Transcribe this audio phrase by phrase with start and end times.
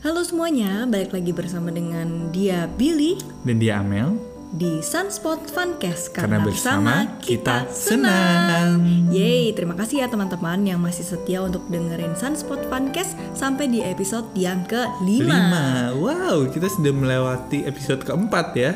[0.00, 3.20] Halo semuanya, balik lagi bersama dengan dia Billy.
[3.44, 4.16] Dan dia Amel.
[4.56, 8.80] Di Sunspot Funcast Karena bersama kita senang.
[9.12, 14.24] Yeay, terima kasih ya teman-teman yang masih setia untuk dengerin Sunspot Funcast sampai di episode
[14.32, 15.36] yang kelima.
[15.36, 18.72] Lima Wow kita sudah melewati episode keempat ya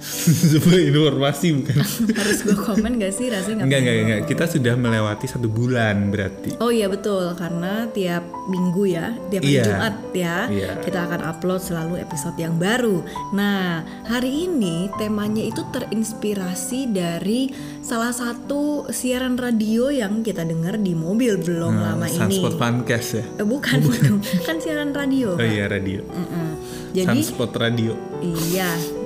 [0.50, 1.76] Sebuah informasi bukan
[2.18, 6.56] Harus gue komen gak sih rasanya Enggak, enggak, enggak Kita sudah melewati satu bulan berarti
[6.56, 9.62] Oh iya betul, karena tiap minggu ya, tiap Iya.
[9.62, 10.70] Jumat ya, Iya.
[10.80, 13.00] kita akan upload selalu episode yang baru.
[13.30, 20.92] Nah, hari ini temanya itu terinspirasi dari salah satu siaran radio yang kita dengar di
[20.92, 22.18] mobil belum Nah, lama ini.
[22.40, 25.32] Sunspot Funcast ya Eh, bukan, bukan, kan siaran radio.
[25.32, 25.46] Oh Kak.
[25.46, 26.48] iya radio Mm-mm.
[26.90, 28.99] Jadi, Sunspot Radio iya.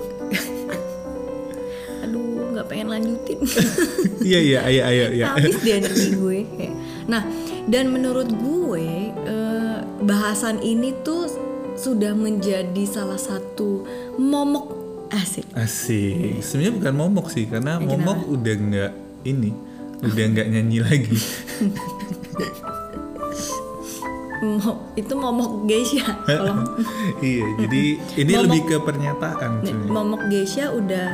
[2.84, 3.38] Pengen lanjutin.
[4.24, 6.41] Iya iya ayo ayo ya habis di energi gue
[7.05, 7.20] nah
[7.66, 11.28] dan menurut gue eh, bahasan ini tuh
[11.75, 13.84] sudah menjadi salah satu
[14.16, 14.73] momok
[15.11, 15.44] asik.
[15.53, 16.41] Asik.
[16.41, 18.92] Sebenarnya bukan momok sih Karena Ya, momok udah nggak
[19.25, 19.53] ini
[20.00, 21.19] Udah nggak nyanyi lagi.
[24.94, 26.05] Itu momok geisha
[27.20, 27.83] Iya jadi
[28.19, 29.91] ini Momok- lebih ke pernyataan sebenarnya.
[29.91, 31.09] momok geisha udah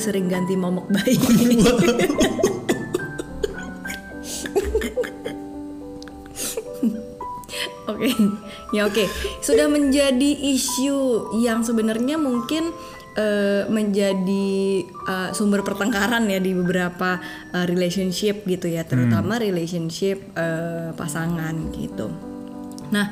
[0.00, 1.16] sering ganti momok bayi
[7.82, 8.14] Oke,
[8.70, 9.04] ya oke.
[9.42, 12.70] Sudah menjadi isu yang sebenarnya mungkin
[13.18, 17.18] eh, menjadi eh, sumber pertengkaran ya di beberapa
[17.50, 22.06] eh, relationship gitu ya, terutama relationship eh, pasangan gitu.
[22.94, 23.06] Nah,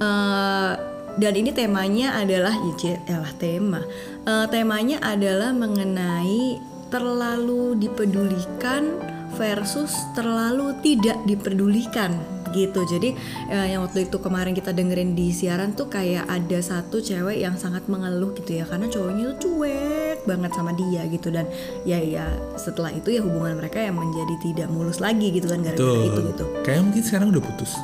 [0.00, 0.72] eh,
[1.14, 3.80] dan ini temanya adalah ya elah tema.
[4.24, 6.56] Eh, temanya adalah mengenai
[6.88, 8.96] terlalu dipedulikan
[9.36, 12.16] versus terlalu tidak dipedulikan
[12.56, 12.88] gitu.
[12.88, 13.12] Jadi
[13.52, 17.60] eh, yang waktu itu kemarin kita dengerin di siaran tuh kayak ada satu cewek yang
[17.60, 21.44] sangat mengeluh gitu ya karena cowoknya tuh cuek banget sama dia gitu dan
[21.84, 22.24] ya ya
[22.56, 26.44] setelah itu ya hubungan mereka yang menjadi tidak mulus lagi gitu kan gara-gara itu gitu.
[26.64, 27.76] Kayak mungkin sekarang udah putus.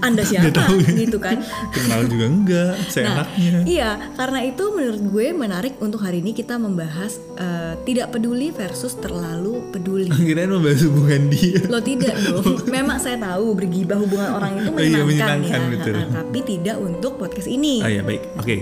[0.00, 1.42] Anda siapa gitu kan?
[1.70, 3.54] Kenal juga enggak, Nah, seenaknya.
[3.66, 8.94] iya, karena itu menurut gue menarik untuk hari ini kita membahas eh, tidak peduli versus
[8.96, 10.08] terlalu peduli.
[10.08, 11.60] Kirain membahas hubungan dia.
[11.66, 12.64] Lo tidak dong.
[12.68, 15.94] Memang saya tahu bergibah hubungan orang itu Oh iya, menyenangkan, menyenangkan, ya, betul.
[15.94, 17.74] Ha, tapi tidak untuk podcast ini.
[17.82, 18.56] Ah ya baik, oke.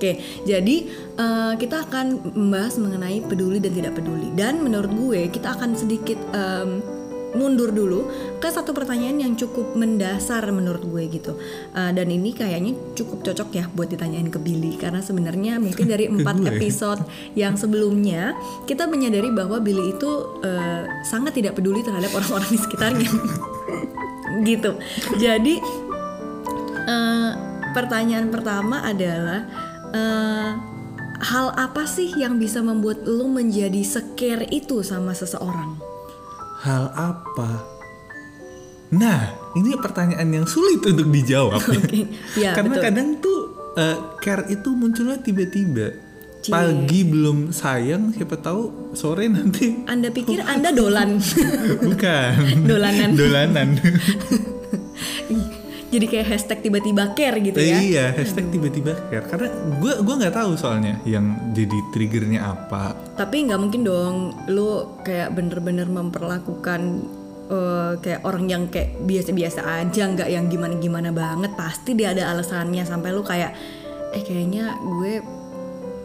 [0.00, 0.76] Oke, jadi
[1.14, 4.32] eh, kita akan membahas mengenai peduli dan tidak peduli.
[4.32, 6.80] Dan menurut gue kita akan sedikit em,
[7.36, 8.10] mundur dulu
[8.42, 11.38] ke satu pertanyaan yang cukup mendasar menurut gue gitu.
[11.74, 16.10] Eh, dan ini kayaknya cukup cocok ya buat ditanyain ke Billy karena sebenarnya mungkin dari
[16.14, 17.02] empat episode
[17.38, 18.34] yang sebelumnya
[18.66, 20.10] kita menyadari bahwa Billy itu
[20.42, 23.10] eh, sangat tidak peduli terhadap orang-orang di sekitarnya.
[24.48, 24.78] gitu.
[25.18, 25.58] Jadi
[26.90, 27.30] Eh,
[27.70, 29.46] pertanyaan pertama adalah
[29.94, 30.50] eh,
[31.20, 35.89] hal apa sih yang bisa membuat lo menjadi secare itu sama seseorang?
[36.60, 37.50] Hal apa?
[38.90, 39.20] Nah,
[39.54, 41.56] ini pertanyaan yang sulit untuk dijawab.
[41.62, 42.04] Oke,
[42.36, 42.84] ya, Karena betul.
[42.84, 43.38] kadang tuh
[43.78, 46.10] eh, care itu munculnya tiba-tiba.
[46.40, 46.56] Cie.
[46.56, 51.20] Pagi belum sayang, siapa tahu sore nanti Anda pikir Anda dolan?
[51.84, 52.64] bukan.
[52.64, 53.10] Dolanan.
[53.12, 53.68] Dolanan.
[55.90, 57.82] Jadi kayak hashtag tiba-tiba care gitu ya?
[57.82, 59.26] Iya, hashtag tiba-tiba care.
[59.26, 59.50] Karena
[59.82, 62.94] gue gua nggak tahu soalnya yang jadi triggernya apa.
[63.18, 64.14] Tapi nggak mungkin dong
[64.54, 66.80] lo kayak bener-bener memperlakukan
[67.50, 71.58] eh, kayak orang yang kayak biasa-biasa aja, nggak yang gimana-gimana banget.
[71.58, 73.50] Pasti dia ada alasannya sampai lo kayak
[74.14, 75.40] eh kayaknya gue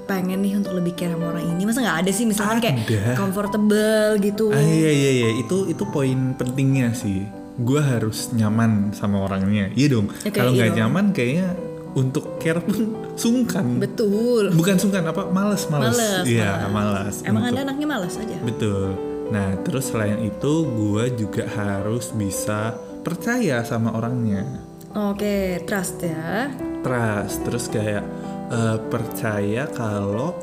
[0.06, 1.62] pengen nih untuk lebih care sama orang ini.
[1.62, 3.14] Masa nggak ada sih misalkan kayak Ada.
[3.18, 4.50] comfortable gitu.
[4.50, 7.45] Ah iya iya iya itu itu poin pentingnya sih.
[7.56, 9.72] Gue harus nyaman sama orangnya.
[9.72, 10.12] Iya dong.
[10.12, 11.48] Kayak Kalau iya nggak nyaman kayaknya
[11.96, 12.92] untuk care pun
[13.24, 13.80] sungkan.
[13.80, 14.52] Betul.
[14.52, 15.64] Bukan sungkan apa males.
[15.68, 15.96] Males,
[16.28, 17.24] Iya males.
[17.24, 18.36] Emang Untuk- Anda anaknya malas aja.
[18.44, 18.92] Betul.
[19.32, 24.44] Nah terus selain itu gue juga harus bisa percaya sama orangnya.
[24.92, 26.52] Oke, trust ya.
[26.84, 27.44] Trust.
[27.44, 28.04] Terus kayak
[28.52, 30.36] eh, percaya kalau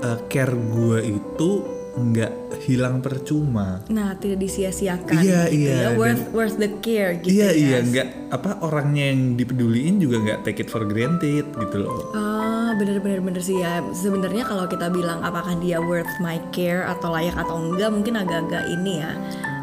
[0.00, 1.50] eh, care gue itu
[1.96, 2.32] nggak
[2.62, 3.80] hilang percuma.
[3.88, 5.80] Nah, tidak disia-siakan Iya, gitu iya, ya.
[5.86, 7.52] dan- Worth worth the care gitu iya ya.
[7.52, 12.12] iya nggak apa orangnya yang dipeduliin juga nggak take it for granted gitu loh.
[12.12, 13.80] Ah, bener-bener bener sih ya.
[13.92, 18.64] Sebenarnya kalau kita bilang apakah dia worth my care atau layak atau enggak, mungkin agak-agak
[18.68, 19.12] ini ya.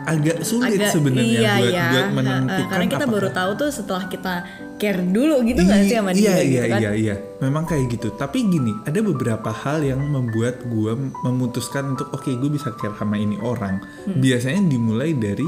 [0.03, 1.85] Agak sulit Agak sebenarnya iya buat ya.
[1.89, 4.33] buat menentukan Karena kita apakah- baru tahu tuh setelah kita
[4.77, 6.79] care dulu gitu nggak sih sama dia iya, gitu iya, kan?
[6.81, 8.07] Iya, iya, Memang kayak gitu.
[8.15, 10.91] Tapi gini, ada beberapa hal yang membuat gue
[11.23, 13.79] memutuskan untuk oke, gue bisa care sama ini orang.
[13.79, 14.19] Hmm.
[14.19, 15.47] Biasanya dimulai dari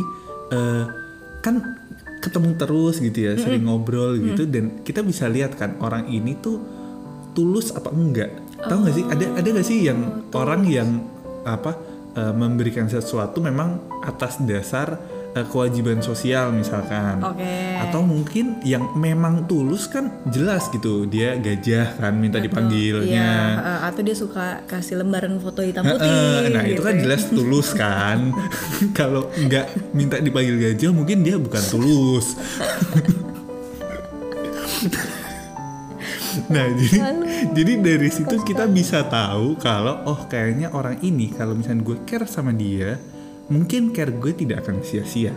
[0.56, 0.86] eh,
[1.44, 1.56] kan
[2.26, 6.58] ketemu terus gitu ya sering ngobrol gitu dan kita bisa lihat kan orang ini tuh
[7.38, 8.34] tulus apa enggak
[8.66, 10.00] tahu nggak sih ada ada nggak sih yang
[10.34, 10.90] orang yang
[11.46, 11.78] apa
[12.16, 14.96] eh, memberikan sesuatu memang atas dasar
[15.32, 17.44] eh, kewajiban sosial misalkan Oke.
[17.80, 23.30] atau mungkin yang memang tulus kan jelas gitu dia gajah kan minta Iya, dipanggilnya
[23.60, 26.50] eh, atau dia suka kasih lembaran foto hitam putih.
[26.50, 27.02] nah itu gitu kan ya.
[27.04, 28.32] jelas tulus kan
[28.98, 32.36] kalau nggak minta dipanggil gajah mungkin dia bukan tulus
[36.46, 37.00] nah jadi
[37.52, 42.26] jadi dari situ kita bisa tahu kalau oh kayaknya orang ini kalau misalnya gue care
[42.26, 42.98] sama dia
[43.48, 45.36] mungkin care gue tidak akan sia-sia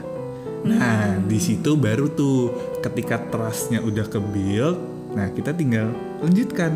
[0.59, 2.51] nah di situ baru tuh
[2.81, 4.79] ketika trustnya udah ke build
[5.13, 5.91] nah kita tinggal
[6.23, 6.73] lanjutkan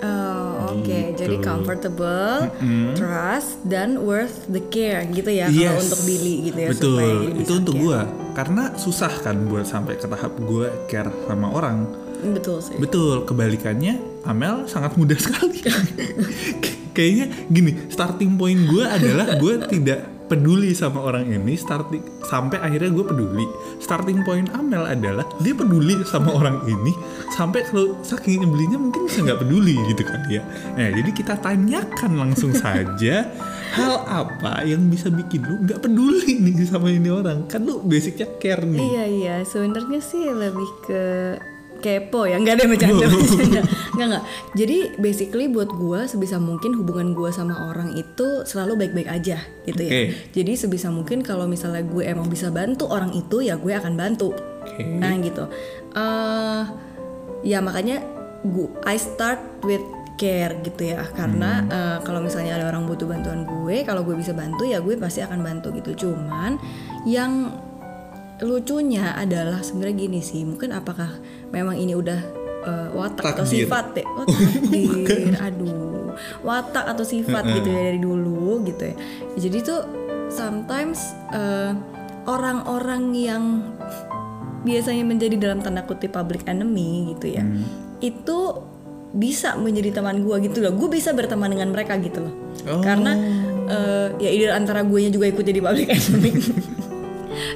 [0.00, 1.12] Oh, oke.
[1.12, 1.44] Jadi Gitu.
[1.44, 2.48] comfortable,
[2.96, 5.92] trust, dan worth the care gitu ya kalau Yes.
[5.92, 6.68] untuk Billy gitu ya.
[6.72, 7.84] Betul, supaya itu untuk care.
[7.84, 8.00] gue.
[8.32, 11.84] Karena susah kan buat sampai ke tahap gue care sama orang.
[12.32, 12.80] Betul sih.
[12.80, 15.64] Betul, kebalikannya Amel sangat mudah sekali.
[16.90, 22.94] Kayaknya gini, starting point gue adalah gue tidak peduli sama orang ini starting sampai akhirnya
[22.94, 23.46] gue peduli.
[23.82, 26.94] Starting point Amel adalah dia peduli sama orang ini
[27.34, 30.42] sampai kalau saking nyebelinnya mungkin bisa nggak peduli gitu kan ya.
[30.78, 33.26] Nah, jadi kita tanyakan langsung saja
[33.74, 37.50] hal apa yang bisa bikin lu nggak peduli nih sama ini orang.
[37.50, 38.78] Kan lu basicnya care nih.
[38.78, 41.02] Iya iya, sebenarnya sih lebih ke
[41.80, 43.62] kepo ya, nggak ada yang bercanda bercanda,
[43.96, 44.24] nggak nggak.
[44.54, 49.80] Jadi basically buat gua sebisa mungkin hubungan gua sama orang itu selalu baik-baik aja gitu
[49.80, 49.90] ya.
[49.90, 50.02] Oke.
[50.36, 54.36] Jadi sebisa mungkin kalau misalnya gue emang bisa bantu orang itu ya gue akan bantu.
[54.36, 54.84] Oke.
[54.84, 55.44] Nah gitu.
[55.90, 56.62] eh
[57.42, 58.04] ya makanya
[58.46, 59.82] gua I start with
[60.20, 64.36] care gitu ya karena eh, kalau misalnya ada orang butuh bantuan gue kalau gue bisa
[64.36, 66.60] bantu ya gue pasti akan bantu gitu cuman
[67.08, 67.56] yang
[68.40, 71.20] lucunya adalah sebenarnya gini sih mungkin apakah
[71.52, 72.20] memang ini udah
[72.64, 73.68] eh, watak atau Takdir.
[73.68, 74.06] sifat ya?
[74.08, 75.34] Oh takdir.
[75.36, 76.12] Aduh
[76.44, 78.96] watak atau sifat gitu ya dari dulu gitu ya.
[79.36, 79.80] Jadi tuh
[80.32, 81.72] sometimes eh,
[82.24, 83.44] orang-orang yang
[84.60, 87.44] biasanya menjadi dalam tanda kutip public enemy gitu ya
[88.04, 88.38] itu
[89.10, 90.72] bisa menjadi teman gue gitu loh.
[90.76, 92.34] Gue bisa berteman dengan mereka gitu loh.
[92.68, 92.80] Oh.
[92.84, 93.16] karena
[93.68, 96.30] eh, ya ide antara gue juga ikut jadi public enemy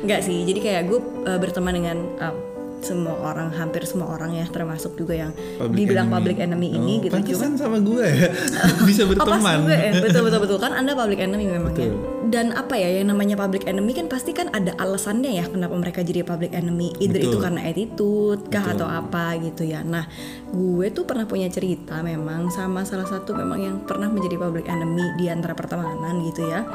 [0.00, 2.36] Enggak sih, jadi kayak gue uh, berteman dengan uh,
[2.80, 6.16] semua orang, hampir semua orang ya, termasuk juga yang Public dibilang enemy.
[6.20, 7.08] public enemy ini Oh, gitu.
[7.10, 8.28] Cuma pantesan sama gue ya
[8.88, 9.56] bisa Oh, berteman.
[9.64, 11.88] ya, betul betul betul kan Anda public enemy memang ya.
[11.88, 11.96] Betul.
[12.24, 16.02] Dan apa ya yang namanya public enemy kan pasti kan ada alasannya ya kenapa mereka
[16.02, 16.92] jadi public enemy.
[16.98, 17.30] Either Betul.
[17.30, 19.80] itu karena attitude kah atau apa gitu ya.
[19.80, 20.04] Nah,
[20.46, 25.08] gue tuh pernah punya cerita memang sama salah satu memang yang pernah menjadi public enemy
[25.16, 26.68] di antara pertemanan gitu ya.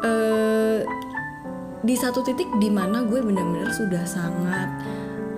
[0.00, 0.82] Eh
[1.82, 4.68] di satu titik di mana gue benar-benar sudah sangat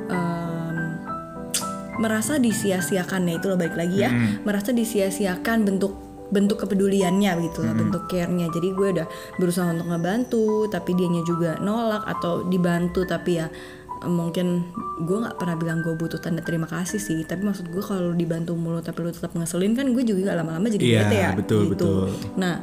[0.08, 0.76] em,
[1.96, 4.10] merasa disia-siakan ya itu loh balik lagi ya.
[4.42, 5.92] Merasa disia-siakan bentuk
[6.24, 8.48] bentuk kepeduliannya gitu loh bentuk care-nya.
[8.50, 9.06] Jadi gue udah
[9.36, 13.06] berusaha untuk ngebantu tapi dianya juga nolak atau dibantu.
[13.06, 13.46] Tapi ya
[14.02, 14.68] eh, mungkin
[15.00, 17.22] gue nggak pernah bilang gue butuh tanda terima kasih sih.
[17.24, 20.66] Tapi maksud gue kalau dibantu mulu tapi lu tetap ngeselin kan gue juga gak lama-lama
[20.68, 21.72] jadi Iya, bete ya betul, gitu.
[21.72, 22.00] betul.
[22.34, 22.58] nah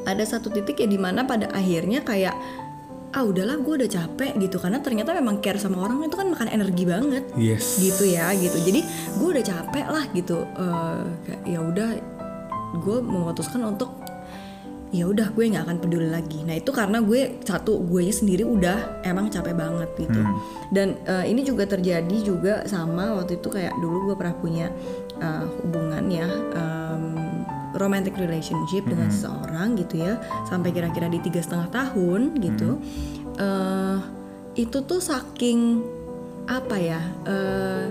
[0.00, 2.32] ada satu titik ya di mana pada akhirnya kayak
[3.10, 4.56] ah udahlah gue udah capek gitu.
[4.62, 7.24] Karena ternyata memang care sama orang itu kan makan energi banget.
[7.34, 7.78] Yes.
[7.82, 8.58] gitu ya gitu.
[8.62, 8.80] Jadi
[9.18, 10.46] gue udah capek lah gitu.
[11.26, 11.90] Kayak ya udah
[12.78, 13.98] gue memutuskan untuk
[14.90, 16.42] ya udah gue nggak akan peduli lagi.
[16.42, 20.22] Nah itu karena gue satu gue sendiri udah emang capek banget gitu.
[20.74, 24.66] Dan eh, ini juga terjadi juga sama waktu itu kayak dulu gue pernah punya
[25.22, 26.26] eh, hubungan ya
[26.58, 27.02] em,
[27.76, 32.80] romantic relationship dengan seseorang gitu ya sampai kira-kira di tiga setengah tahun gitu
[33.38, 33.98] eh
[34.58, 35.78] itu tuh saking
[36.50, 37.86] apa ya eh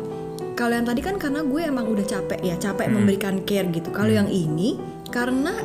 [0.60, 3.96] kalau yang tadi kan karena gue emang udah capek ya capek memberikan care gitu.
[3.96, 4.76] Kalau yang ini
[5.08, 5.56] karena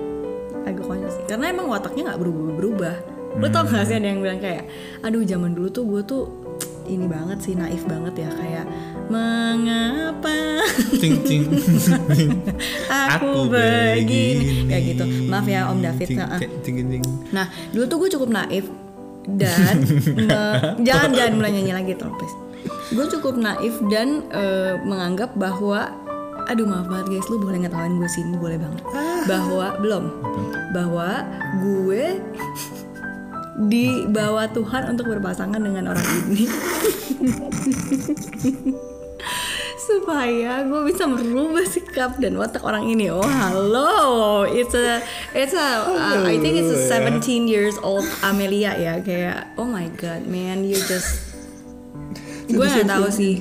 [0.68, 2.96] agak konyol sih karena emang wataknya nggak berubah berubah
[3.30, 4.66] lo tau gak sih ada yang bilang kayak
[5.06, 6.22] aduh zaman dulu tuh gue tuh
[6.90, 8.66] ini banget sih naif banget ya kayak
[9.06, 10.62] mengapa
[10.98, 11.44] Cing cing.
[12.90, 16.38] aku begini kayak gitu maaf ya om David nah, ah.
[16.38, 17.04] cing, cing, cing.
[17.30, 18.66] Nah, dulu tuh gue cukup naif
[19.26, 19.86] dan
[20.86, 22.36] jangan jangan mulai nyanyi lagi please.
[22.90, 25.94] Gue cukup naif dan eh, menganggap bahwa
[26.50, 28.82] aduh maaf banget guys, lu boleh ngetawain gue sini boleh banget.
[29.30, 30.04] Bahwa belum
[30.74, 31.08] bahwa
[31.62, 32.18] gue
[33.68, 36.44] dibawa Tuhan untuk berpasangan dengan orang ini.
[39.90, 43.10] supaya gue bisa merubah sikap dan watak orang ini.
[43.10, 44.46] Oh, halo.
[44.46, 45.02] It's a
[45.34, 49.90] it's a uh, I think it's a 17 years old Amelia ya kayak oh my
[49.98, 51.34] god, man, you just
[52.50, 53.38] gue nggak tahu sih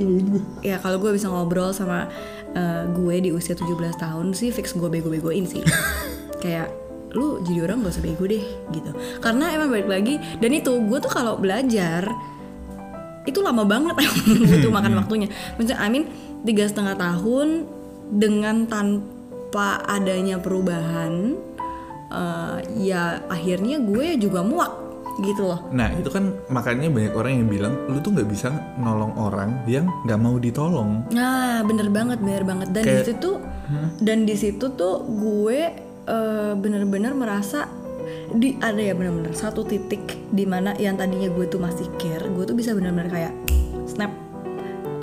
[0.61, 2.05] ya kalau gue bisa ngobrol sama
[2.53, 5.65] eh, gue di usia 17 tahun sih fix gue bego-begoin sih
[6.45, 6.69] kayak
[7.13, 8.92] lu jadi orang gak usah bego deh gitu.
[9.18, 12.06] Karena emang balik lagi dan itu gue tuh kalau belajar
[13.25, 13.94] itu lama banget
[14.50, 15.28] butuh makan waktunya.
[15.58, 16.06] Maksudnya I mean
[16.46, 17.66] tiga setengah tahun
[18.10, 21.38] dengan tanpa adanya perubahan
[22.10, 24.89] eh, ya akhirnya gue juga muak
[25.20, 25.68] gitu loh.
[25.75, 28.50] Nah itu kan makanya banyak orang yang bilang lu tuh nggak bisa
[28.80, 31.04] nolong orang yang nggak mau ditolong.
[31.12, 32.72] Nah, bener banget, bener banget.
[32.72, 33.32] Dan Kayak- di situ,
[34.00, 37.70] dan di situ tuh gue eh, bener-bener merasa
[38.30, 42.44] di ada ya bener-bener satu titik di mana yang tadinya gue tuh masih care, gue
[42.46, 43.34] tuh bisa bener-bener kayak
[43.89, 44.13] snap.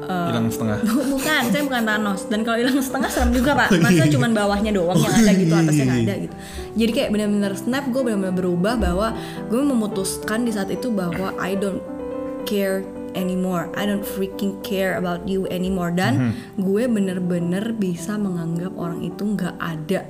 [0.06, 0.78] Eh, Hilang setengah.
[1.14, 2.20] bukan, saya bukan Thanos.
[2.30, 3.74] Dan kalau hilang setengah serem juga pak.
[3.82, 6.34] Masa cuman bawahnya doang yang ada gitu, atasnya nggak ada gitu.
[6.78, 9.08] Jadi kayak bener-bener snap, gue bener-bener berubah bahwa
[9.50, 11.82] gue memutuskan di saat itu bahwa I don't
[12.46, 12.86] care
[13.18, 13.66] anymore.
[13.74, 15.90] I don't freaking care about you anymore.
[15.90, 20.06] Dan gue bener-bener bisa menganggap orang itu nggak ada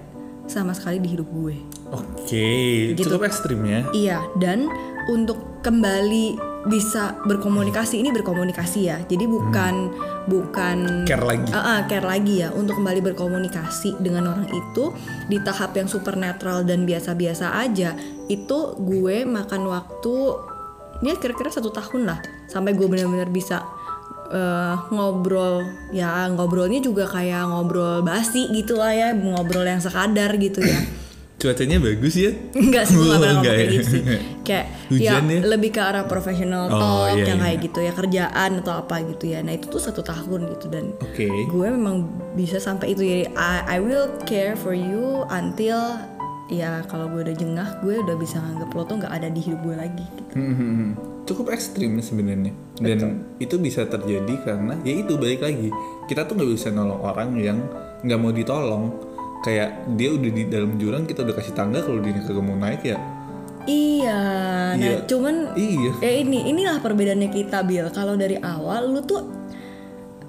[0.46, 1.56] sama sekali di hidup gue.
[1.90, 2.50] Oke,
[2.94, 3.06] Gitu.
[3.06, 3.86] cukup ekstrim ya.
[3.90, 4.66] Iya, dan
[5.06, 8.98] untuk kembali bisa berkomunikasi ini berkomunikasi ya.
[9.06, 9.90] Jadi bukan
[10.26, 11.46] bukan Care lagi.
[11.54, 14.90] Ah, ah, care lagi ya untuk kembali berkomunikasi dengan orang itu
[15.30, 17.94] di tahap yang super netral dan biasa-biasa aja.
[18.26, 20.14] Itu gue makan waktu
[21.06, 22.18] ya kira-kira satu tahun lah
[22.50, 23.62] sampai gue benar-benar bisa
[24.28, 30.60] eh, ngobrol ya ngobrolnya juga kayak ngobrol basi gitu lah ya ngobrol yang sekadar gitu
[30.60, 30.80] ya
[31.36, 32.32] Cuacanya bagus ya?
[32.56, 33.68] Enggak sih, gue gak pernah kayak ya?
[33.76, 34.02] gitu sih
[34.40, 35.40] Kayak Hujan ya, ya?
[35.44, 37.44] lebih ke arah professional Oh, talk iya, Yang iya.
[37.44, 40.96] kayak gitu ya, kerjaan atau apa gitu ya Nah itu tuh satu tahun gitu Dan
[40.96, 41.28] Oke.
[41.28, 46.00] gue memang bisa sampai itu Jadi I, I will care for you until
[46.48, 49.60] Ya kalau gue udah jengah, gue udah bisa nganggep lo tuh gak ada di hidup
[49.60, 50.32] gue lagi gitu.
[51.26, 52.54] Cukup ekstrim sebenarnya.
[52.78, 55.74] Dan itu bisa terjadi karena ya itu balik lagi.
[56.06, 57.58] Kita tuh nggak bisa nolong orang yang
[58.06, 58.94] nggak mau ditolong.
[59.42, 62.82] Kayak dia udah di dalam jurang, kita udah kasih tangga kalau dia kagak mau naik
[62.82, 62.98] ya.
[63.66, 64.20] Iya,
[64.78, 65.02] nah Iya.
[65.10, 65.90] cuman Iya.
[65.98, 67.90] ya ini inilah perbedaannya kita Bill.
[67.90, 69.26] Kalau dari awal lu tuh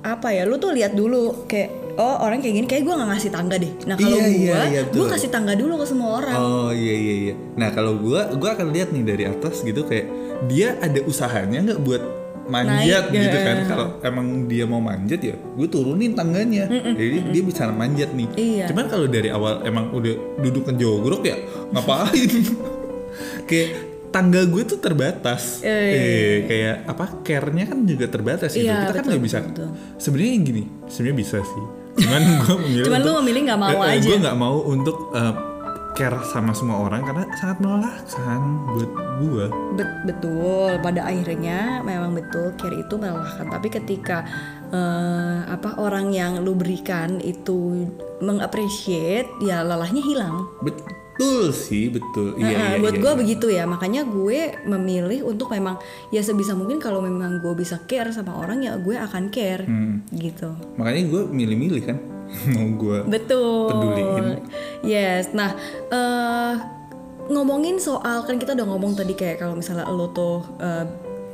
[0.01, 0.49] apa ya?
[0.49, 3.71] Lu tuh lihat dulu kayak oh orang kayak gini kayak gue nggak ngasih tangga deh.
[3.85, 6.37] Nah kalau Iya, gue, iya, iya, gue kasih tangga dulu ke semua orang.
[6.37, 7.33] Oh iya iya iya.
[7.57, 10.05] Nah kalau gua gua akan lihat nih dari atas gitu kayak
[10.45, 12.03] dia ada usahanya nggak buat
[12.47, 13.57] manjat Naik, gitu kan.
[13.67, 16.63] Kalau emang dia mau manjat ya, gue turunin tangganya.
[16.71, 18.29] Jadi dia bisa manjat nih.
[18.39, 18.65] Iya.
[18.71, 21.35] Cuman kalau dari awal emang udah duduk ngejogrok ya
[21.75, 22.31] ngapain?
[23.51, 23.69] kayak
[24.09, 25.59] tangga gue tuh terbatas.
[25.59, 27.05] Iya, Eh, kayak apa?
[27.19, 28.63] Care-nya kan juga terbatas gitu.
[28.63, 29.37] Iya, Kita kan betul, nggak bisa.
[29.99, 31.65] Sebenarnya yang gini, sebenarnya bisa sih.
[31.97, 34.07] Cuman gue memilih Cuman lu untuk- memilih nggak mau Eh, eh, aja.
[34.07, 35.33] Gue nggak mau untuk eh,
[35.93, 39.45] care sama semua orang karena sangat melelahkan buat gue.
[39.73, 43.49] Bet- betul, pada akhirnya memang betul care itu melelahkan.
[43.49, 44.21] Tapi ketika
[44.69, 47.89] eh, apa orang yang lu berikan itu
[48.19, 50.45] mengapresiate, ya lelahnya hilang.
[50.59, 50.85] Betul
[51.49, 52.37] sih, betul.
[52.37, 53.19] Iya, iya, buat iya, gue iya.
[53.19, 55.81] begitu ya, makanya gue memilih untuk memang
[56.13, 60.05] ya sebisa mungkin kalau memang gue bisa care sama orang ya gue akan care Hmm.
[60.13, 60.53] gitu.
[60.77, 61.97] Makanya gue milih-milih kan
[62.55, 62.97] mau gue.
[63.09, 63.71] Betul.
[63.73, 64.25] Peduliin.
[64.85, 65.33] Yes.
[65.33, 65.57] Nah,
[65.89, 66.55] eh
[67.27, 70.85] ngomongin soal kan kita udah ngomong tadi kayak kalau misalnya lo tuh eh,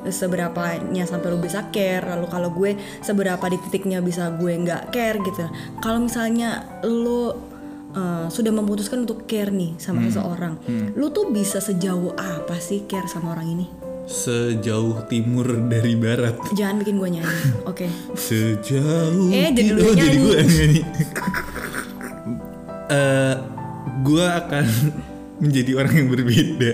[0.10, 5.18] seberapanya sampai lo bisa care, lalu kalau gue seberapa di titiknya bisa gue nggak care
[5.24, 5.48] gitu.
[5.80, 7.53] Kalau misalnya lo
[7.94, 10.58] eh, sudah memutuskan untuk care nih sama seseorang,
[10.94, 13.66] lo tuh bisa sejauh apa sih care sama orang ini?
[14.04, 16.36] Sejauh timur dari barat.
[16.52, 17.38] Jangan bikin gue nyanyi,
[17.70, 17.88] oke?
[18.14, 20.20] Sejauh Eh, jadi lu oh, jadi nyanyi.
[20.20, 20.82] gue nyanyi.
[22.86, 23.36] Eh,
[24.04, 24.66] gue akan
[25.44, 26.74] menjadi orang yang berbeda.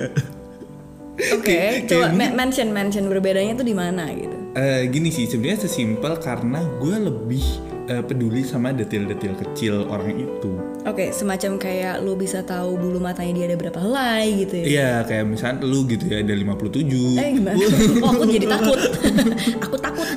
[1.31, 4.35] Oke, Kayak coba me- mention mention berbedanya tuh di mana gitu?
[4.51, 7.45] Eh, gini sih sebenarnya sesimpel karena gue lebih
[7.89, 10.51] eh, peduli sama detail-detail kecil orang itu.
[10.86, 14.65] Oke, semacam kayak lu bisa tahu bulu matanya dia ada berapa helai gitu ya.
[14.65, 17.58] Iya kayak misalnya lu gitu ya ada 57 Eh gimana?
[18.05, 18.79] Oh, aku jadi takut.
[19.65, 20.08] aku takut.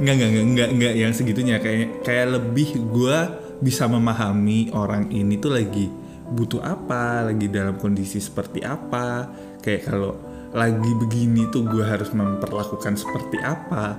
[0.00, 3.18] Nggak, nggak, nggak, nggak, nggak yang segitunya kayak kayak lebih gue
[3.60, 5.86] bisa memahami orang ini tuh lagi
[6.24, 9.28] butuh apa, lagi dalam kondisi seperti apa.
[9.60, 10.12] Kayak kalau
[10.54, 13.98] lagi begini tuh gue harus memperlakukan seperti apa.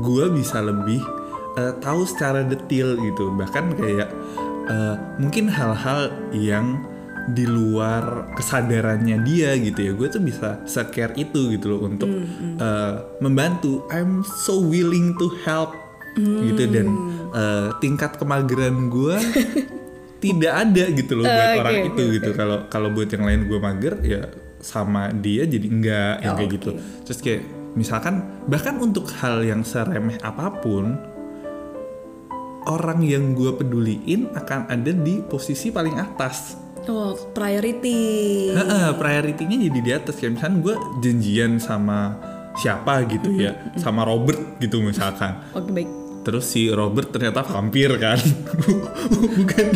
[0.00, 1.00] Gue bisa lebih
[1.58, 3.34] eh, tahu secara detail gitu.
[3.34, 4.08] Bahkan kayak
[4.66, 6.00] eh, mungkin hal-hal
[6.30, 6.78] yang
[7.28, 9.92] di luar kesadarannya dia gitu ya.
[9.92, 12.08] Gue tuh bisa secare itu gitu loh untuk
[12.56, 13.84] eh, membantu.
[13.90, 15.74] I'm so willing to help
[16.16, 16.64] gitu.
[16.66, 16.86] Dan
[17.30, 19.18] eh, tingkat kemageran gue
[20.24, 22.30] tidak ada gitu loh buat Oke, orang itu gitu.
[22.34, 24.26] kalau kalau buat yang lain gue mager ya
[24.58, 26.56] sama dia jadi enggak yang Oh, kayak oke.
[26.58, 26.70] gitu.
[27.06, 27.42] Terus kayak
[27.78, 28.14] misalkan
[28.50, 30.98] bahkan untuk hal yang seremeh apa pun
[32.68, 38.48] orang yang gue peduliin akan ada di posisi paling atas Oh, priority.
[38.48, 42.16] Heeh, priority-nya jadi di atas kayak misalkan gue janjian sama
[42.54, 45.86] siapa gitu ya sama Robert gitu misalkan Oke, baik.
[46.22, 48.16] terus si Robert ternyata vampir kan
[49.36, 49.66] bukan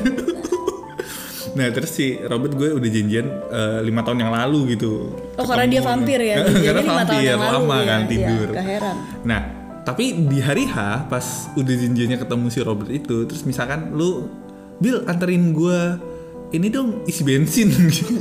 [1.53, 5.69] nah terus si Robert gue udah janjian eh, lima tahun yang lalu gitu Oh, karena
[5.69, 6.41] dia vampir ya.
[6.67, 7.85] karena tahun vampir yang lalu lama ya.
[7.85, 8.97] kan Iya, tidur gak heran.
[9.23, 9.41] nah
[9.83, 14.31] tapi di hari H pas udah janjiannya ketemu si Robert itu terus misalkan lu
[14.83, 15.81] Bill anterin gue
[16.53, 17.73] ini dong isi bensin.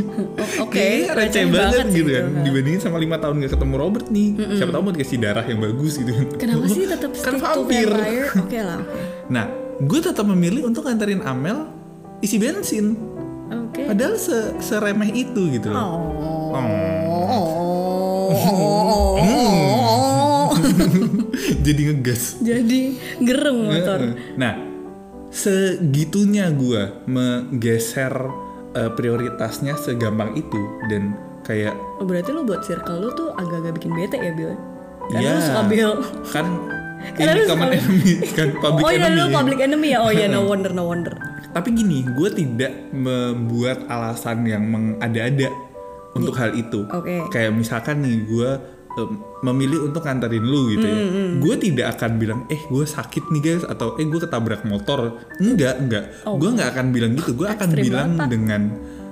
[0.64, 0.72] Oke.
[0.72, 2.26] Kayaknya receh banget, gitu itu, kan.
[2.48, 4.30] Dibandingin sama lima tahun gak ketemu Robert nih.
[4.56, 6.12] Siapa tahu mau dikasih darah yang bagus gitu.
[6.40, 7.92] Kenapa sih tetap kan vampir?
[8.48, 8.80] Oke lah,
[9.28, 9.52] nah
[9.84, 11.68] gue tetap memilih untuk anterin Amel
[12.24, 12.96] isi bensin.
[13.52, 13.84] Oke.
[13.84, 15.80] padahal se seremeh itu gitu loh.
[15.80, 16.52] Oh.
[21.62, 22.82] Jadi ngegas Jadi
[23.22, 24.00] gereng motor.
[24.36, 24.54] Nah,
[25.32, 28.14] segitunya gue menggeser
[28.76, 31.16] eh, prioritasnya segampang itu dan
[31.46, 34.54] kayak Oh, berarti lo buat circle lo tuh agak-agak bikin bete ya, Bill?
[35.10, 35.92] Karena ya lo suka Bill.
[36.30, 36.48] kan
[37.18, 39.18] Karena ini common enemy kan public oh iya, enemy.
[39.18, 40.00] lo public enemy ya?
[40.06, 41.14] Oh iya, no wonder, no wonder.
[41.52, 45.50] Tapi gini, gue tidak membuat alasan yang mengada-ada
[46.14, 46.86] untuk hal itu.
[46.94, 47.28] Oke.
[47.34, 48.50] Kayak misalkan nih gue
[48.94, 50.98] em, memilih untuk nganterin lu gitu ya.
[50.98, 55.18] Hmm, Gue tidak akan bilang, eh gue sakit nih guys atau eh gue ketabrak motor.
[55.38, 56.04] Enggak, enggak.
[56.24, 57.32] Gue nggak akan bilang gitu.
[57.34, 57.78] Gue akan Oh.
[57.78, 58.30] Bilang banget.
[58.30, 58.62] dengan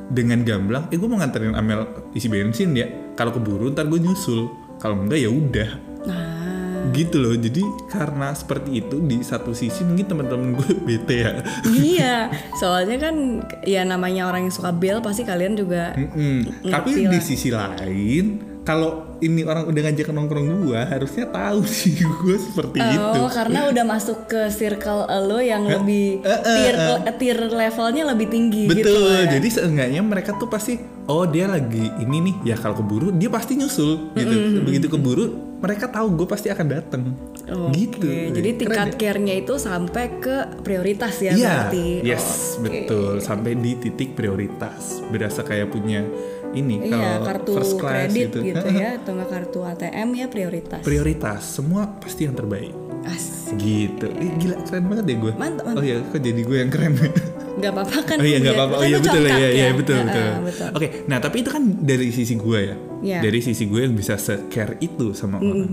[0.09, 2.86] dengan gamblang, eh gue mau nganterin Amel isi bensin ya.
[3.13, 4.50] Kalau keburu ntar gue nyusul.
[4.77, 5.69] Kalau enggak ya udah
[6.00, 11.31] Nah, gitu loh jadi karena seperti itu di satu sisi mungkin teman-teman gue bete ya
[11.67, 12.15] iya.
[12.55, 13.15] Soalnya kan
[13.62, 16.63] ya namanya orang yang suka Bill pasti kalian juga Mm-mm.
[16.63, 17.12] Ngerti tapi lah.
[17.12, 18.25] di sisi lain
[18.69, 23.65] kalau ini orang udah ngajak nongkrong gue harusnya tahu sih gue seperti itu Oh, karena
[23.73, 27.15] udah masuk ke circle lo yang lebih eh, eh, tier eh.
[27.17, 28.77] tier levelnya lebih tinggi gitu.
[28.77, 29.25] betul ya.
[29.34, 30.77] jadi seenggaknya mereka tuh pasti
[31.10, 35.89] oh dia lagi ini nih ya kalau keburu dia pasti nyusul gitu begitu keburu mereka
[35.91, 37.03] tahu gue pasti akan dateng
[37.49, 38.95] Oke, gitu Jadi tingkat ya?
[38.95, 41.86] care-nya itu sampai ke prioritas ya Iya, berarti.
[42.05, 42.62] yes, Oke.
[42.63, 43.13] betul.
[43.19, 45.01] Sampai di titik prioritas.
[45.10, 46.05] Berasa kayak punya
[46.51, 48.39] ini Iya, kalau kartu first class kredit gitu.
[48.43, 50.81] gitu, ya atau nggak kartu ATM ya prioritas.
[50.81, 52.73] prioritas, semua pasti yang terbaik.
[52.99, 53.55] Asik.
[53.55, 54.07] Gitu.
[54.12, 55.31] Ih, gila keren banget deh gue.
[55.33, 55.79] Mantap, mantap.
[55.79, 56.93] Oh iya, kok jadi gue yang keren.
[57.59, 58.17] Nggak apa-apa kan?
[58.19, 58.71] oh iya nggak apa-apa.
[58.71, 59.35] Oh kan iya betul ya.
[59.35, 60.23] Iya, iya betul Ah, betul.
[60.23, 60.67] ah, betul.
[60.73, 62.75] Oke, nah tapi itu kan dari sisi gue ya.
[62.99, 63.19] Iya.
[63.19, 65.67] Dari sisi gue yang bisa se-care itu sama orang.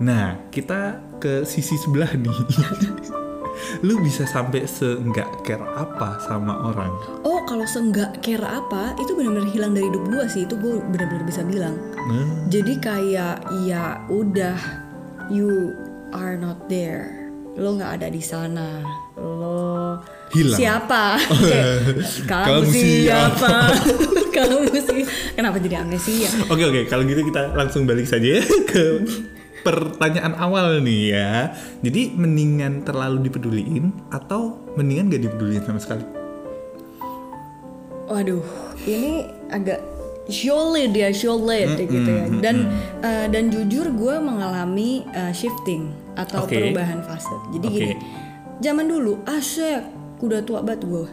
[0.00, 0.80] Nah, kita
[1.20, 2.32] ke sisi sebelah nih.
[3.80, 6.92] Lu bisa sampai se-nggak care apa sama orang?
[7.22, 11.24] Oh kalau seenggak care apa itu benar-benar hilang dari hidup gue sih itu gue benar-benar
[11.24, 11.76] bisa bilang.
[12.08, 14.58] Nah, Jadi kayak ya udah
[15.28, 15.72] you
[16.12, 17.28] are not there.
[17.58, 18.82] Lo nggak ada di sana.
[19.18, 19.98] Lo
[20.30, 20.58] Hilang.
[20.60, 21.16] siapa?
[22.30, 23.72] Kamu siapa?
[24.36, 25.02] Kamu sih.
[25.34, 26.30] Kenapa jadi amnesia?
[26.46, 28.84] Oke oke kalau gitu kita langsung balik saja ya ke
[29.62, 31.32] pertanyaan awal nih ya.
[31.82, 36.04] Jadi mendingan terlalu dipeduliin atau mendingan gak dipeduliin sama sekali?
[38.08, 38.44] Waduh,
[38.88, 39.84] ini agak
[40.28, 42.24] sulit ya, sulit gitu ya.
[42.40, 42.68] Dan
[43.04, 46.56] eh, dan jujur gue mengalami eh, shifting atau Oke.
[46.56, 47.32] perubahan fase.
[47.52, 47.74] Jadi Oke.
[47.76, 47.94] gini,
[48.64, 49.84] zaman dulu asyik
[50.24, 51.04] udah tua banget gue.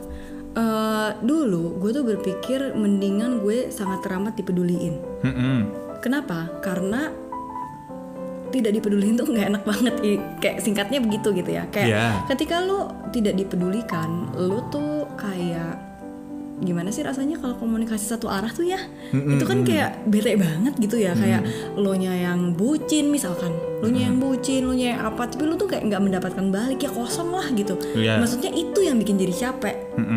[0.55, 4.95] Eh, dulu gue tuh berpikir mendingan gue sangat teramat dipeduliin.
[5.23, 5.59] Mm-mm.
[5.99, 6.47] Kenapa?
[6.63, 7.11] Karena
[8.55, 9.95] tidak dipeduliin tuh nggak enak banget.
[10.01, 11.67] I- kayak singkatnya begitu gitu ya.
[11.67, 12.05] Kayak Iya.
[12.31, 15.83] ketika lo tidak dipedulikan lo tuh kayak
[16.55, 18.79] gimana sih rasanya kalau komunikasi satu arah tuh ya?
[19.11, 21.11] Itu kan kayak bete banget gitu ya.
[21.11, 21.43] Kayak
[21.75, 23.51] lo nya yang bucin misalkan
[23.83, 26.79] lo nya yang bucin lo nya yang apa tapi lo tuh kayak nggak mendapatkan balik.
[26.79, 27.75] Ya kosong lah gitu.
[27.93, 28.23] Iya.
[28.23, 29.75] maksudnya itu yang bikin jadi capek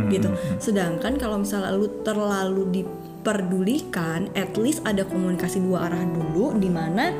[0.09, 0.31] gitu.
[0.57, 7.13] sedangkan kalau misalnya lo terlalu diperdulikan at least ada komunikasi dua arah dulu di mana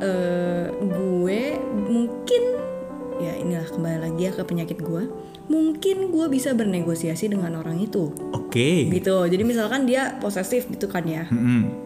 [0.00, 1.40] eh, gue
[1.74, 2.42] mungkin
[3.22, 5.06] ya inilah kembali lagi ya ke penyakit gue
[5.44, 8.10] mungkin gue bisa bernegosiasi dengan orang itu.
[8.32, 8.88] Oke.
[8.88, 9.28] gitu.
[9.28, 11.28] Jadi misalkan dia posesif gitu kan ya.
[11.28, 11.84] Mm-mm.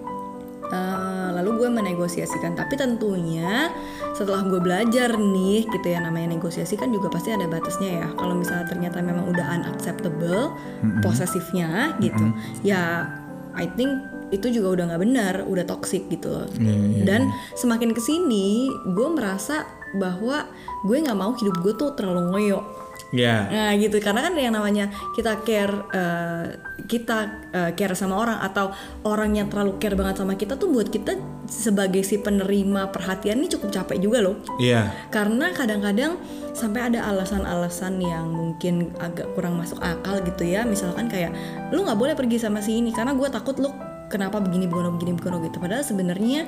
[0.69, 2.55] Eh, lalu gue menegosiasikan.
[2.55, 3.73] Tapi tentunya
[4.15, 8.07] setelah gue belajar nih gitu ya namanya negosiasi kan juga pasti ada batasnya ya.
[8.15, 10.55] Kalau misalnya ternyata memang udah unacceptable
[11.03, 12.31] posesifnya gitu
[12.63, 13.11] ya
[13.59, 13.99] I think
[14.31, 17.21] itu juga udah nggak benar udah toxic gitu Iya, iya, dan
[17.57, 19.65] semakin ke sini gue merasa
[19.97, 20.45] bahwa
[20.85, 22.61] gue nggak mau hidup gue tuh terlalu ngoyo
[23.09, 23.49] Ya.
[23.49, 26.47] Nah gitu karena kan yang namanya kita care eh,
[26.85, 28.69] kita eh, care sama orang atau
[29.09, 31.17] orang yang terlalu care banget sama kita tuh buat kita
[31.49, 34.37] sebagai si penerima perhatian ini cukup capek juga loh.
[34.61, 34.93] Iya.
[35.09, 36.21] Karena kadang-kadang
[36.53, 40.69] sampai ada alasan-alasan yang mungkin agak kurang masuk akal gitu ya.
[40.69, 41.33] Misalkan kayak
[41.73, 43.73] lu nggak boleh pergi sama si ini karena gue takut lu
[44.09, 45.57] kenapa begini begini begini begini gitu.
[45.61, 46.41] Padahal sebenarnya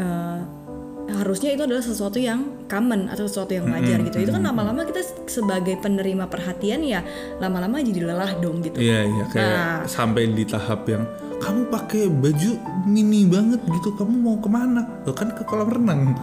[0.00, 0.40] eh,
[1.04, 4.24] harusnya itu adalah sesuatu yang common atau sesuatu yang wajar gitu.
[4.24, 7.04] Itu kan lama-lama kita sebagai penerima perhatian ya
[7.38, 8.80] lama-lama jadi lelah dong gitu.
[8.80, 9.78] Iya, iya kayak Nah.
[9.84, 11.04] sampai di tahap yang
[11.44, 12.50] kamu pakai baju
[12.88, 15.04] mini banget gitu, kamu mau ke mana?
[15.04, 16.16] Lo kan ke kolam renang.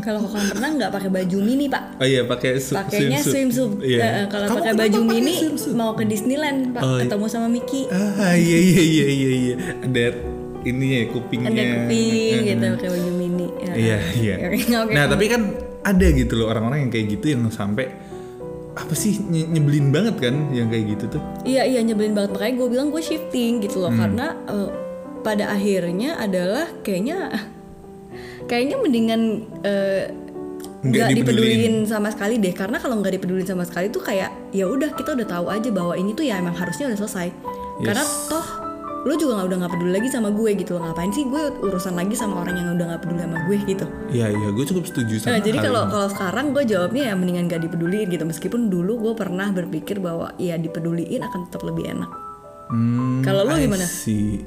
[0.00, 3.78] Kalau ke kolam renang nggak pakai baju mini pak, Oh iya, pakai su- pakainya swimsuit.
[3.80, 3.98] Iya.
[3.98, 5.72] Eh, Kalau pakai baju mini swimsuit?
[5.72, 7.04] mau ke Disneyland pak, Oh, iya.
[7.04, 7.86] ketemu sama Mickey.
[7.88, 9.54] Ah iya iya iya iya iya.
[9.80, 10.04] Ada
[10.62, 11.48] ininya ya kupingnya.
[11.48, 13.72] ada kuping gitu pakai baju mini Ya.
[13.74, 14.34] Iya iya.
[14.94, 15.42] Nah tapi kan
[15.82, 17.90] ada gitu loh orang-orang yang kayak gitu yang sampai
[18.72, 21.22] apa sih nye- nyebelin banget kan yang kayak gitu tuh.
[21.44, 24.00] iya iya nyebelin banget makanya gue bilang gue shifting gitu loh Hmm.
[24.00, 24.70] karena eh,
[25.20, 27.36] pada akhirnya adalah kayaknya
[28.44, 29.20] kayaknya mendingan
[29.62, 30.10] eh,
[30.82, 31.86] Nggak dipeduliin.
[31.86, 35.26] sama sekali deh karena kalau nggak dipeduliin sama sekali tuh kayak ya udah kita udah
[35.28, 37.30] tahu aja bahwa ini tuh ya emang harusnya udah selesai
[37.80, 38.46] karena toh
[39.02, 42.14] lo juga nggak udah nggak peduli lagi sama gue gitu ngapain sih gue urusan lagi
[42.14, 45.30] sama orang yang udah nggak peduli sama gue gitu Iya iya gue cukup setuju sama
[45.30, 49.14] Nah, jadi kalau kalau sekarang gue jawabnya ya mendingan gak dipeduliin gitu meskipun dulu gue
[49.14, 52.10] pernah berpikir bahwa ya dipeduliin akan tetap lebih enak.
[52.70, 53.84] Hmm, Kalau lu I gimana?
[53.84, 54.38] see.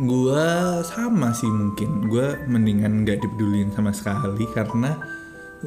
[0.00, 2.08] Gua sama sih mungkin.
[2.08, 4.96] Gua mendingan nggak dipedulin sama sekali karena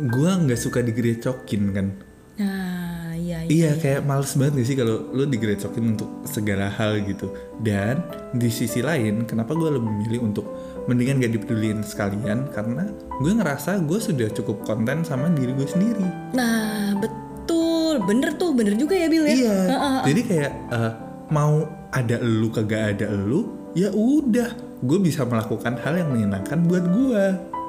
[0.10, 1.88] gua nggak suka digerecokin kan.
[2.36, 3.72] Nah, iya iya.
[3.72, 7.32] Iya kayak males banget gak sih kalau lu digerecokin untuk segala hal gitu.
[7.64, 8.04] Dan
[8.36, 10.44] di sisi lain, kenapa gue lebih milih untuk
[10.92, 12.92] mendingan gak dipedulin sekalian karena
[13.24, 16.04] gue ngerasa gue sudah cukup konten sama diri gue sendiri.
[16.36, 18.04] Nah, betul.
[18.04, 19.36] Bener tuh, bener juga ya Bill ya.
[19.40, 19.58] Iya.
[19.72, 20.00] Heeh.
[20.12, 20.92] Jadi kayak eh,
[21.32, 21.64] mau
[21.96, 27.26] ada elu kagak ada elu, ya udah, gue bisa melakukan hal yang menyenangkan buat gue.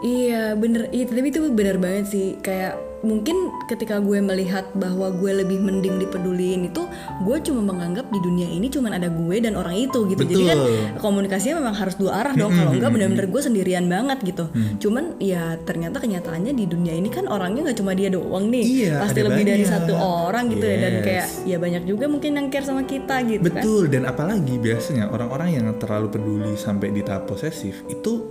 [0.07, 5.31] Iya bener, iya, tapi itu bener banget sih Kayak mungkin ketika gue melihat bahwa gue
[5.37, 6.83] lebih mending dipeduliin itu
[7.23, 10.59] Gue cuma menganggap di dunia ini cuma ada gue dan orang itu gitu Jadi kan
[10.59, 10.77] Betul.
[10.99, 14.79] komunikasinya memang harus dua arah dong Kalau enggak bener-bener gue sendirian banget gitu Mm.
[14.79, 18.92] Cuman ya ternyata kenyataannya di dunia ini kan orangnya nggak cuma dia doang nih Iya,
[18.99, 19.71] Pasti lebih dari banyak.
[19.71, 21.05] satu orang gitu ya Dan Yes.
[21.05, 25.07] kayak ya banyak juga mungkin yang care sama kita gitu kan Betul, dan apalagi biasanya
[25.07, 28.27] orang-orang yang terlalu peduli sampai di tahap posesif itu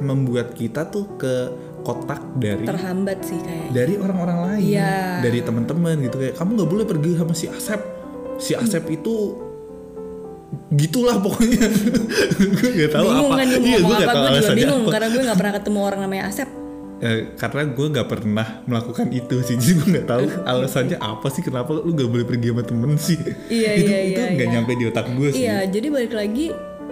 [0.00, 1.34] membuat kita tuh ke
[1.80, 3.72] kotak dari Terhambat sih kayak.
[3.72, 5.24] dari orang-orang lain, Iya.
[5.24, 7.80] dari teman-teman gitu kayak kamu nggak boleh pergi sama si Asep,
[8.36, 9.14] si Asep itu
[10.70, 11.66] gitulah pokoknya.
[12.58, 13.38] Gue nggak tahu bingung apa.
[13.38, 14.04] kan iya gue apa.
[14.04, 14.90] tahu gue juga bingung apa.
[14.92, 16.48] karena gue nggak pernah ketemu orang namanya Asep.
[17.00, 21.40] Eh, karena gue nggak pernah melakukan itu sih jadi gue nggak tahu alasannya apa sih
[21.40, 23.16] kenapa lu gak boleh pergi sama temen sih.
[23.48, 24.54] Iya, itu iya, itu iya, nggak iya.
[24.58, 25.40] nyampe di otak gue sih.
[25.40, 26.46] Iya, jadi balik lagi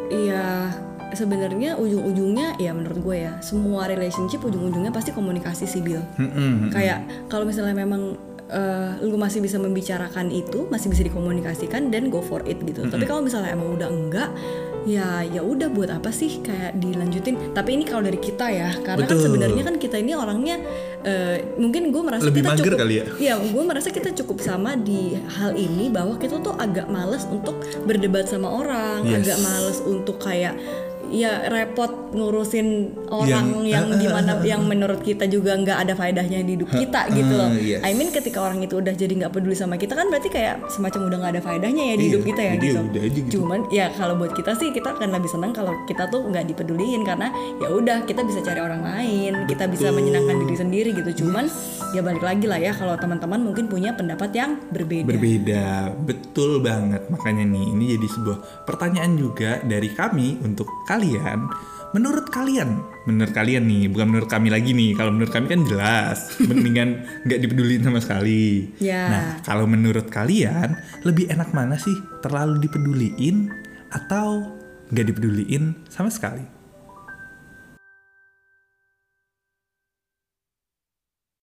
[0.09, 0.73] ya
[1.15, 6.03] sebenarnya ujung-ujungnya ya menurut gue ya semua relationship ujung-ujungnya pasti komunikasi sih Bill.
[6.21, 6.73] Mm-mm.
[6.73, 8.17] Kayak kalau misalnya memang
[8.49, 12.85] eh, lu masih bisa membicarakan itu, masih bisa dikomunikasikan dan go for it gitu.
[12.89, 14.31] Tapi kalau misalnya emang udah enggak
[14.89, 19.05] ya ya udah buat apa sih kayak dilanjutin tapi ini kalau dari kita ya karena
[19.05, 19.25] kan Betul.
[19.29, 20.57] sebenarnya kan kita ini orangnya
[21.05, 23.07] eh, mungkin gue merasa Lebih kita cukup kali ya?
[23.21, 27.61] Iya, gue merasa kita cukup sama di hal ini bahwa kita tuh agak males untuk
[27.85, 29.29] berdebat sama orang, Yes.
[29.29, 30.57] agak males untuk kayak
[31.09, 32.67] ya repot ngurusin
[33.09, 34.45] orang Yang- yang, ah, ah, gimana ah, ah.
[34.45, 37.51] yang menurut kita juga nggak ada faedahnya di hidup kita gitu loh.
[37.55, 37.81] yes.
[37.85, 41.01] I mean ketika orang itu udah jadi nggak peduli sama kita kan berarti kayak semacam
[41.09, 42.81] udah nggak ada faedahnya ya di Iya, hidup kita ya gitu.
[42.85, 43.33] udah aja gitu.
[43.41, 47.03] Cuman ya kalau buat kita sih kita akan lebih senang kalau kita tuh nggak dipeduliin
[47.05, 49.97] karena ya udah kita bisa cari orang lain, kita bisa Betul.
[49.97, 51.25] menyenangkan diri sendiri gitu.
[51.25, 51.49] Cuman
[51.97, 55.09] ya balik lagi lah ya kalau teman-teman mungkin punya pendapat yang berbeda.
[55.09, 55.65] berbeda
[56.05, 60.98] betul banget makanya nih ini jadi sebuah pertanyaan juga dari kami untuk kalian
[61.95, 66.19] menurut kalian menurut kalian nih bukan menurut kami lagi nih kalau menurut kami kan jelas
[66.49, 69.09] mendingan nggak dipeduliin sama sekali Ya.
[69.09, 73.49] nah kalau menurut kalian lebih enak mana sih terlalu dipeduliin
[73.89, 74.53] atau
[74.93, 76.58] nggak dipeduliin sama sekali